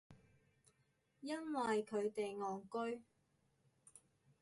[1.19, 3.03] 因為佢哋戇居